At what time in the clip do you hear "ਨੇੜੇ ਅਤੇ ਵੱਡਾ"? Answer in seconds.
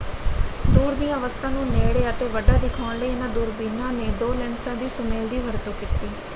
1.67-2.57